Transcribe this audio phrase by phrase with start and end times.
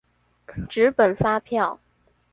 [0.67, 1.79] 紙本發票